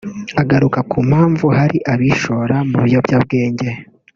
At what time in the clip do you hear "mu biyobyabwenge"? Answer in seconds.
2.69-3.69